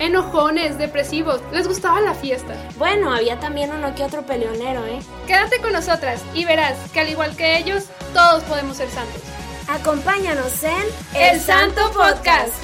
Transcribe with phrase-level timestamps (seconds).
[0.00, 2.54] Enojones, depresivos, les gustaba la fiesta.
[2.76, 5.00] Bueno, había también uno que otro peleonero, ¿eh?
[5.26, 9.22] Quédate con nosotras y verás que al igual que ellos, todos podemos ser santos.
[9.68, 12.54] Acompáñanos en El Santo Podcast.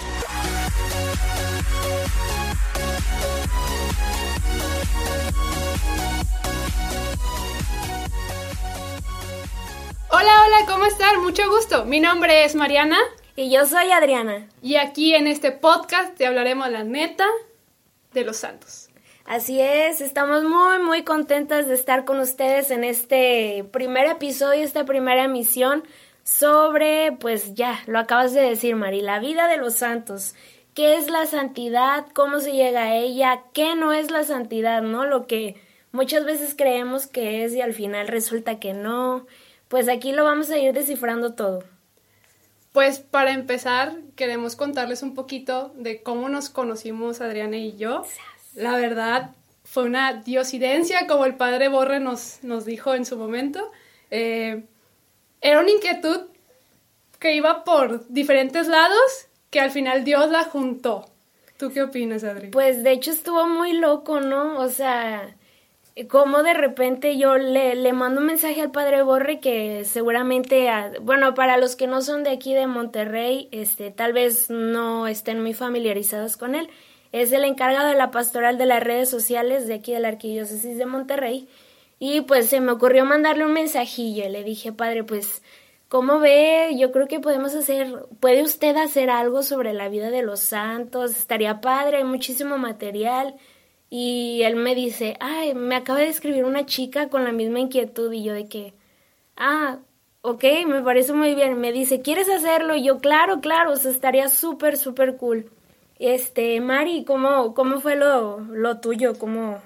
[10.08, 11.20] Hola, hola, ¿cómo están?
[11.20, 11.84] Mucho gusto.
[11.84, 12.96] Mi nombre es Mariana.
[13.36, 14.48] Y yo soy Adriana.
[14.62, 17.26] Y aquí en este podcast te hablaremos la neta
[18.12, 18.88] de los santos.
[19.24, 24.84] Así es, estamos muy muy contentas de estar con ustedes en este primer episodio, esta
[24.84, 25.82] primera emisión
[26.22, 30.36] sobre, pues ya, lo acabas de decir Mari, la vida de los santos.
[30.74, 32.06] ¿Qué es la santidad?
[32.14, 33.42] ¿Cómo se llega a ella?
[33.52, 34.82] ¿Qué no es la santidad?
[34.82, 35.06] ¿No?
[35.06, 35.56] Lo que
[35.90, 39.26] muchas veces creemos que es y al final resulta que no.
[39.66, 41.64] Pues aquí lo vamos a ir descifrando todo.
[42.74, 48.04] Pues para empezar, queremos contarles un poquito de cómo nos conocimos Adriana y yo.
[48.56, 49.30] La verdad,
[49.62, 53.70] fue una diosidencia, como el padre Borre nos, nos dijo en su momento.
[54.10, 54.64] Eh,
[55.40, 56.22] era una inquietud
[57.20, 61.08] que iba por diferentes lados, que al final Dios la juntó.
[61.56, 62.48] ¿Tú qué opinas, Adri?
[62.48, 64.58] Pues de hecho estuvo muy loco, ¿no?
[64.58, 65.36] O sea,
[66.08, 70.68] como de repente yo le, le mando un mensaje al padre Borre que seguramente,
[71.00, 75.40] bueno, para los que no son de aquí de Monterrey, este, tal vez no estén
[75.40, 76.68] muy familiarizados con él.
[77.12, 80.76] Es el encargado de la pastoral de las redes sociales de aquí de la Arquidiócesis
[80.76, 81.48] de Monterrey.
[82.00, 84.28] Y pues se me ocurrió mandarle un mensajillo.
[84.28, 85.42] Le dije, padre, pues,
[85.88, 86.70] ¿cómo ve?
[86.76, 91.12] Yo creo que podemos hacer, puede usted hacer algo sobre la vida de los santos.
[91.12, 93.36] Estaría padre, hay muchísimo material.
[93.96, 98.12] Y él me dice, ay, me acaba de escribir una chica con la misma inquietud
[98.12, 98.74] y yo de que,
[99.36, 99.78] ah,
[100.20, 101.60] ok, me parece muy bien.
[101.60, 102.74] Me dice, ¿quieres hacerlo?
[102.74, 105.48] Y yo, claro, claro, o sea, estaría súper, súper cool.
[106.00, 109.16] Este, Mari, ¿cómo, cómo fue lo, lo tuyo?
[109.16, 109.62] ¿Cómo?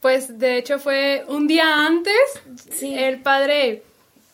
[0.00, 2.18] Pues de hecho fue un día antes.
[2.72, 2.92] Sí.
[2.98, 3.84] El padre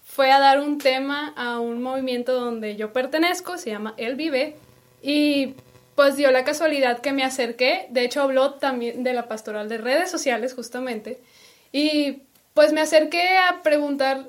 [0.06, 4.56] fue a dar un tema a un movimiento donde yo pertenezco, se llama El Vive,
[5.02, 5.52] y
[5.94, 9.78] pues dio la casualidad que me acerqué, de hecho habló también de la pastoral de
[9.78, 11.20] redes sociales justamente,
[11.72, 12.22] y
[12.54, 14.26] pues me acerqué a preguntar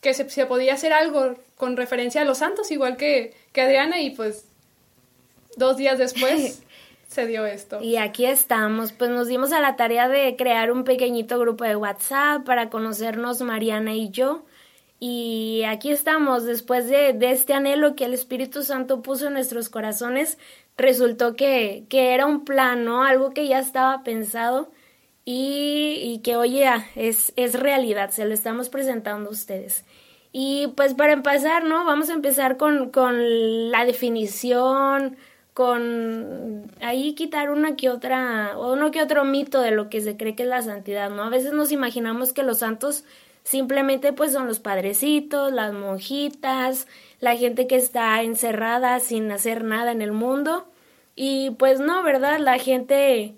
[0.00, 4.00] que se, se podía hacer algo con referencia a los santos, igual que, que Adriana,
[4.00, 4.44] y pues
[5.56, 6.62] dos días después
[7.08, 7.80] se dio esto.
[7.80, 11.76] Y aquí estamos, pues nos dimos a la tarea de crear un pequeñito grupo de
[11.76, 14.44] WhatsApp para conocernos Mariana y yo.
[14.98, 19.68] Y aquí estamos, después de, de este anhelo que el Espíritu Santo puso en nuestros
[19.68, 20.38] corazones,
[20.76, 23.04] resultó que, que era un plan, ¿no?
[23.04, 24.70] Algo que ya estaba pensado
[25.24, 29.84] y, y que, oye, es, es realidad, se lo estamos presentando a ustedes.
[30.32, 31.84] Y pues para empezar, ¿no?
[31.84, 35.16] Vamos a empezar con, con la definición,
[35.54, 40.16] con ahí quitar una que otra, o uno que otro mito de lo que se
[40.16, 41.22] cree que es la santidad, ¿no?
[41.22, 43.04] A veces nos imaginamos que los santos
[43.46, 46.88] simplemente pues son los padrecitos, las monjitas,
[47.20, 50.68] la gente que está encerrada sin hacer nada en el mundo.
[51.14, 52.40] Y pues no, ¿verdad?
[52.40, 53.36] La gente,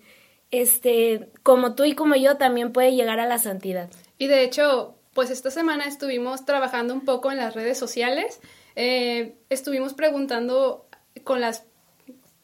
[0.51, 3.91] este, como tú y como yo, también puede llegar a la santidad.
[4.17, 8.41] Y de hecho, pues esta semana estuvimos trabajando un poco en las redes sociales.
[8.77, 10.89] Eh, estuvimos preguntando
[11.23, 11.65] con las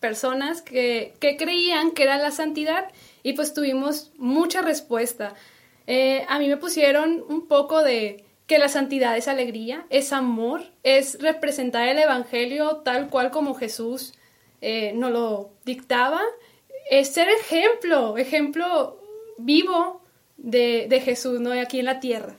[0.01, 2.93] personas que, que, creían que era la santidad
[3.23, 5.33] y pues tuvimos mucha respuesta.
[5.87, 10.63] Eh, a mí me pusieron un poco de que la santidad es alegría, es amor,
[10.83, 14.13] es representar el Evangelio tal cual como Jesús
[14.61, 16.21] eh, nos lo dictaba,
[16.91, 19.01] es ser ejemplo, ejemplo
[19.39, 20.03] vivo
[20.37, 21.53] de, de Jesús, ¿no?
[21.53, 22.37] Aquí en la tierra.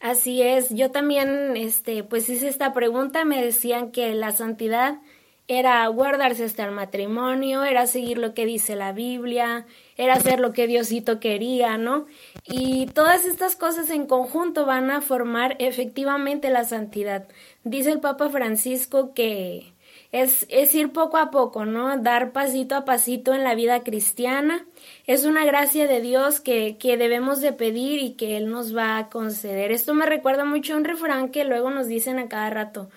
[0.00, 5.00] Así es, yo también, este, pues hice esta pregunta, me decían que la santidad
[5.48, 9.66] era guardarse hasta el matrimonio, era seguir lo que dice la Biblia,
[9.96, 12.06] era hacer lo que Diosito quería, ¿no?
[12.44, 17.26] Y todas estas cosas en conjunto van a formar efectivamente la santidad.
[17.64, 19.72] Dice el Papa Francisco que
[20.12, 21.96] es, es ir poco a poco, ¿no?
[21.96, 24.66] Dar pasito a pasito en la vida cristiana.
[25.06, 28.98] Es una gracia de Dios que, que debemos de pedir y que Él nos va
[28.98, 29.72] a conceder.
[29.72, 32.90] Esto me recuerda mucho a un refrán que luego nos dicen a cada rato.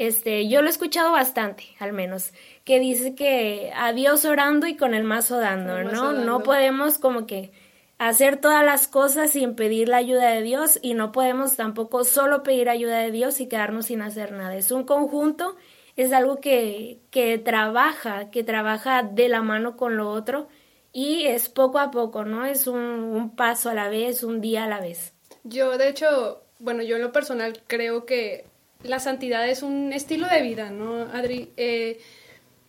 [0.00, 2.32] Este, yo lo he escuchado bastante, al menos,
[2.64, 6.14] que dice que a Dios orando y con el mazo dando, El ¿no?
[6.14, 6.24] dando.
[6.24, 7.52] No podemos como que
[7.98, 12.42] hacer todas las cosas sin pedir la ayuda de Dios y no podemos tampoco solo
[12.42, 14.56] pedir ayuda de Dios y quedarnos sin hacer nada.
[14.56, 15.54] Es un conjunto,
[15.96, 20.48] es algo que, que trabaja, que trabaja de la mano con lo otro
[20.94, 22.46] y es poco a poco, ¿no?
[22.46, 25.12] Es un, un paso a la vez, un día a la vez.
[25.44, 28.46] Yo, de hecho, bueno, yo en lo personal creo que
[28.82, 31.50] la santidad es un estilo de vida, ¿no, Adri?
[31.56, 32.00] Eh,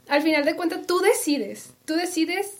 [0.07, 2.59] al final de cuentas, tú decides, tú decides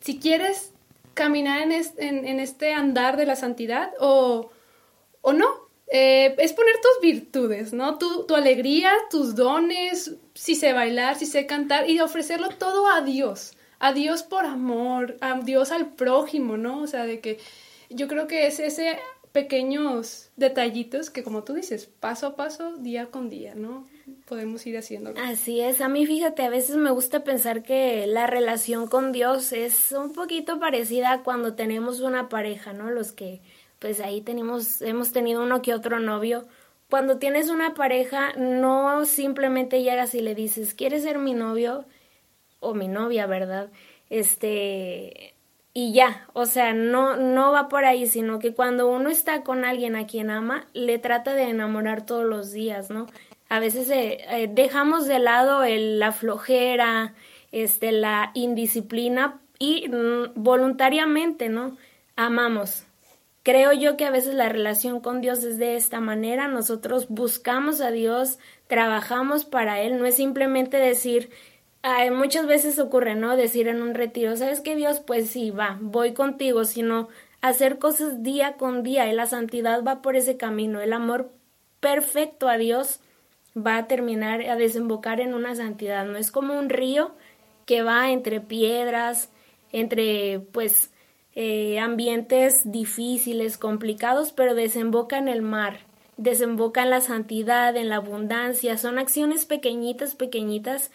[0.00, 0.72] si quieres
[1.14, 4.50] caminar en, este andar de la santidad o,
[5.20, 5.68] o no.
[5.92, 7.98] Eh, es poner tus virtudes, ¿no?
[7.98, 13.00] Tu, tu alegría, tus dones, si sé bailar, si sé cantar y ofrecerlo todo a
[13.00, 13.56] Dios.
[13.80, 16.82] A Dios por amor, a Dios al prójimo, ¿no?
[16.82, 17.38] O sea, de que
[17.88, 18.98] yo creo que es ese
[19.32, 23.86] pequeños detallitos que como tú dices, paso a paso, día con día, ¿no?
[24.26, 25.20] Podemos ir haciéndolo.
[25.20, 29.52] Así es, a mí fíjate, a veces me gusta pensar que la relación con Dios
[29.52, 32.90] es un poquito parecida a cuando tenemos una pareja, ¿no?
[32.90, 33.40] Los que
[33.80, 36.46] pues ahí tenemos, hemos tenido uno que otro novio.
[36.90, 41.86] Cuando tienes una pareja, no simplemente llegas y le dices, ¿quieres ser mi novio?
[42.60, 43.70] O mi novia, ¿verdad?
[44.10, 45.34] Este,
[45.72, 49.64] y ya, o sea, no, no va por ahí, sino que cuando uno está con
[49.64, 53.06] alguien a quien ama, le trata de enamorar todos los días, ¿no?
[53.48, 57.14] A veces eh, eh, dejamos de lado el, la flojera,
[57.52, 61.76] este, la indisciplina y mm, voluntariamente, ¿no?
[62.16, 62.84] Amamos.
[63.42, 67.80] Creo yo que a veces la relación con Dios es de esta manera, nosotros buscamos
[67.80, 71.30] a Dios, trabajamos para Él, no es simplemente decir,
[72.12, 73.36] muchas veces ocurre, ¿no?
[73.36, 75.00] Decir en un retiro, ¿sabes qué Dios?
[75.00, 77.08] Pues sí, va, voy contigo, sino
[77.40, 80.80] hacer cosas día con día y la santidad va por ese camino.
[80.80, 81.30] El amor
[81.80, 83.00] perfecto a Dios
[83.56, 86.04] va a terminar, a desembocar en una santidad.
[86.04, 87.12] No es como un río
[87.66, 89.30] que va entre piedras,
[89.72, 90.90] entre pues
[91.34, 95.80] eh, ambientes difíciles, complicados, pero desemboca en el mar,
[96.16, 98.76] desemboca en la santidad, en la abundancia.
[98.76, 100.90] Son acciones pequeñitas, pequeñitas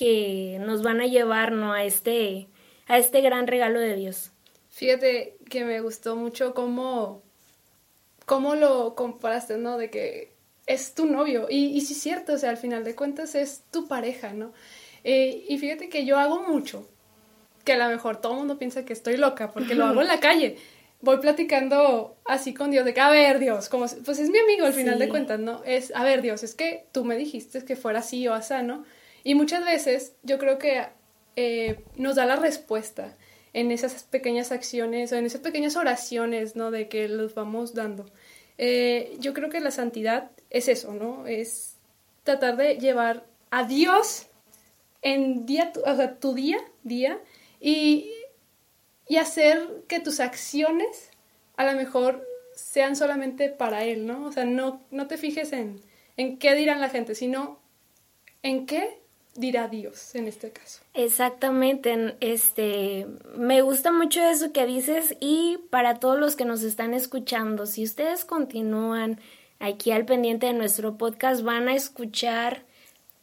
[0.00, 2.48] que nos van a llevar a este
[2.86, 4.30] a este gran regalo de Dios.
[4.70, 7.20] Fíjate que me gustó mucho cómo
[8.24, 9.76] cómo lo comparaste, ¿no?
[9.76, 10.32] De que
[10.64, 13.64] es tu novio y, y sí es cierto, o sea, al final de cuentas es
[13.70, 14.54] tu pareja, ¿no?
[15.04, 16.88] Eh, y fíjate que yo hago mucho,
[17.66, 20.08] que a lo mejor todo el mundo piensa que estoy loca porque lo hago en
[20.14, 20.56] la calle.
[21.02, 24.64] Voy platicando así con Dios de que, a ver, Dios, como, pues es mi amigo
[24.64, 25.62] al final de cuentas, ¿no?
[25.64, 28.84] Es, a ver, Dios, es que tú me dijiste que fuera así o así, ¿no?
[29.24, 30.86] Y muchas veces yo creo que
[31.36, 33.16] eh, nos da la respuesta
[33.52, 36.70] en esas pequeñas acciones o en esas pequeñas oraciones, ¿no?
[36.70, 38.06] De que los vamos dando.
[38.58, 41.26] Eh, yo creo que la santidad es eso, ¿no?
[41.26, 41.76] Es
[42.22, 44.26] tratar de llevar a Dios
[45.02, 45.72] en día,
[46.20, 47.18] tu día, día,
[47.58, 48.12] y,
[49.08, 51.10] y hacer que tus acciones
[51.56, 54.26] a lo mejor sean solamente para Él, ¿no?
[54.26, 55.80] O sea, no, no te fijes en,
[56.16, 57.60] en qué dirán la gente, sino
[58.42, 59.00] en qué
[59.34, 60.80] dirá Dios en este caso.
[60.94, 63.06] Exactamente, este,
[63.36, 67.84] me gusta mucho eso que dices y para todos los que nos están escuchando, si
[67.84, 69.20] ustedes continúan
[69.58, 72.64] aquí al pendiente de nuestro podcast, van a escuchar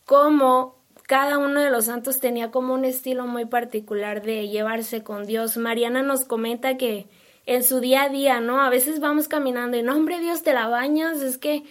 [0.06, 0.78] cómo
[1.08, 5.58] cada uno de los santos tenía como un estilo muy particular de llevarse con Dios.
[5.58, 7.08] Mariana nos comenta que
[7.46, 8.62] en su día a día, ¿no?
[8.62, 11.64] A veces vamos caminando y no, hombre, Dios, te la bañas, es que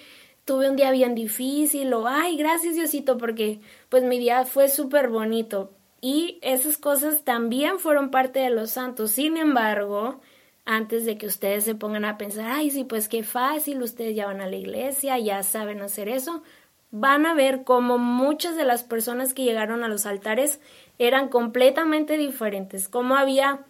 [0.47, 3.61] tuve un día bien difícil o, ay, gracias Diosito, porque
[3.97, 5.73] pues mi día fue súper bonito.
[6.03, 9.13] Y esas cosas también fueron parte de los santos.
[9.13, 10.21] Sin embargo,
[10.67, 14.27] antes de que ustedes se pongan a pensar, ay, sí, pues qué fácil, ustedes ya
[14.27, 16.43] van a la iglesia, ya saben hacer eso,
[16.91, 20.61] van a ver cómo muchas de las personas que llegaron a los altares
[20.99, 23.65] eran completamente diferentes, cómo había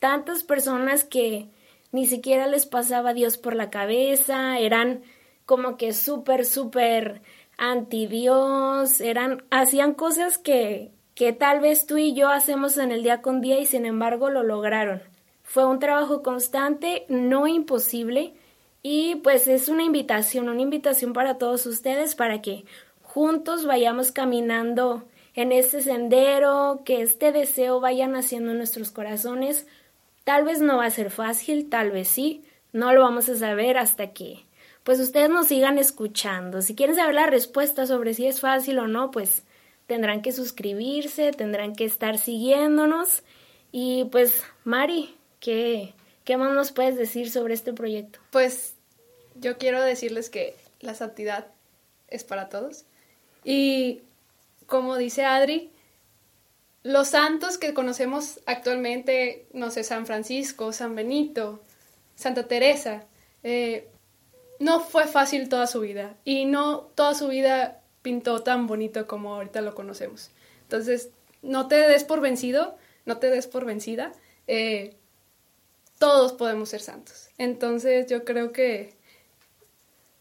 [0.00, 1.50] tantas personas que
[1.92, 5.02] ni siquiera les pasaba Dios por la cabeza, eran
[5.46, 7.22] como que súper, súper
[7.58, 13.02] anti Dios, eran, hacían cosas que, que tal vez tú y yo hacemos en el
[13.02, 15.02] día con día y sin embargo lo lograron.
[15.42, 18.34] Fue un trabajo constante, no imposible,
[18.82, 22.64] y pues es una invitación, una invitación para todos ustedes para que
[23.02, 29.66] juntos vayamos caminando en este sendero, que este deseo vaya naciendo en nuestros corazones.
[30.24, 33.78] Tal vez no va a ser fácil, tal vez sí, no lo vamos a saber
[33.78, 34.44] hasta que
[34.88, 36.62] pues ustedes nos sigan escuchando.
[36.62, 39.42] Si quieren saber la respuesta sobre si es fácil o no, pues
[39.86, 43.22] tendrán que suscribirse, tendrán que estar siguiéndonos.
[43.70, 45.92] Y pues, Mari, ¿qué,
[46.24, 48.18] qué más nos puedes decir sobre este proyecto?
[48.30, 48.76] Pues
[49.34, 51.48] yo quiero decirles que la santidad
[52.08, 52.86] es para todos.
[53.44, 54.00] Y
[54.64, 55.70] como dice Adri,
[56.82, 61.60] los santos que conocemos actualmente, no sé, San Francisco, San Benito,
[62.16, 63.04] Santa Teresa,
[63.42, 63.86] eh,
[64.58, 69.34] no fue fácil toda su vida y no toda su vida pintó tan bonito como
[69.34, 70.30] ahorita lo conocemos.
[70.62, 71.10] Entonces,
[71.42, 74.12] no te des por vencido, no te des por vencida.
[74.46, 74.96] Eh,
[75.98, 77.28] todos podemos ser santos.
[77.38, 78.94] Entonces, yo creo que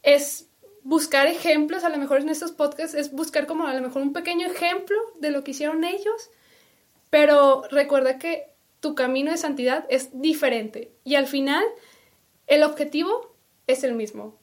[0.03, 0.47] es
[0.83, 4.13] buscar ejemplos, a lo mejor en estos podcasts, es buscar como a lo mejor un
[4.13, 6.29] pequeño ejemplo de lo que hicieron ellos,
[7.09, 11.63] pero recuerda que tu camino de santidad es diferente y al final
[12.47, 13.26] el objetivo
[13.67, 14.35] es el mismo,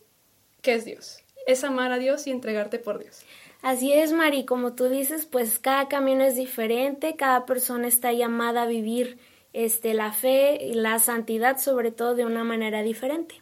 [0.62, 3.24] que es Dios, es amar a Dios y entregarte por Dios.
[3.62, 8.62] Así es, Mari, como tú dices, pues cada camino es diferente, cada persona está llamada
[8.62, 9.18] a vivir
[9.54, 13.40] este, la fe y la santidad sobre todo de una manera diferente.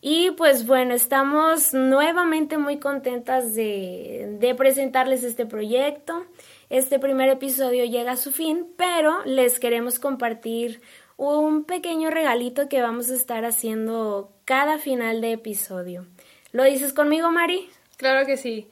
[0.00, 6.26] Y pues bueno, estamos nuevamente muy contentas de, de, presentarles este proyecto.
[6.70, 10.80] Este primer episodio llega a su fin, pero les queremos compartir
[11.16, 16.06] un pequeño regalito que vamos a estar haciendo cada final de episodio.
[16.52, 17.68] ¿Lo dices conmigo, Mari?
[17.98, 18.70] Claro que sí.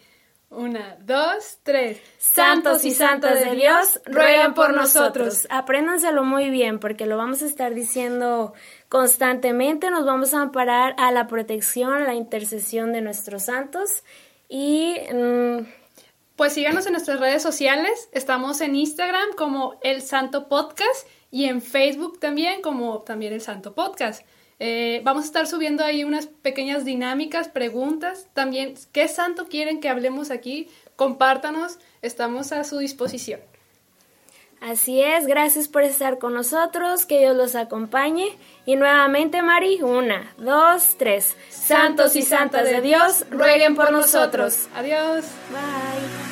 [0.48, 2.00] Una, dos, tres.
[2.16, 5.48] Santos y santas de Dios, ruegan por nosotros.
[5.50, 8.54] Apréndanselo muy bien porque lo vamos a estar diciendo
[8.88, 9.90] constantemente.
[9.90, 14.04] Nos vamos a amparar a la protección, a la intercesión de nuestros santos.
[14.48, 14.96] Y.
[15.12, 15.66] Mm,
[16.36, 18.08] pues síganos en nuestras redes sociales.
[18.12, 23.74] Estamos en Instagram como El Santo Podcast y en Facebook también como también El Santo
[23.74, 24.24] Podcast.
[24.61, 28.28] Eh, vamos a estar subiendo ahí unas pequeñas dinámicas, preguntas.
[28.34, 30.68] También, ¿qué santo quieren que hablemos aquí?
[30.96, 33.40] Compártanos, estamos a su disposición.
[34.61, 38.28] Así es, gracias por estar con nosotros, que Dios los acompañe.
[38.64, 41.37] Y nuevamente, Mari, una, dos, tres.
[41.50, 44.68] Santos y santas de Dios, rueguen por nosotros.
[44.75, 45.26] Adiós.
[45.50, 46.25] Bye.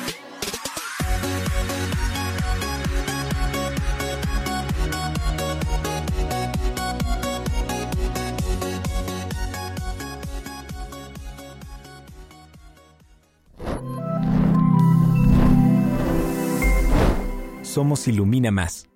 [17.73, 18.92] Somos Ilumina Más.